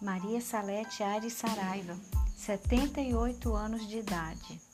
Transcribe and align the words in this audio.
Maria 0.00 0.40
Salete 0.40 1.02
Ari 1.02 1.30
Saraiva, 1.30 1.94
78 2.34 3.54
anos 3.54 3.86
de 3.86 3.98
idade. 3.98 4.69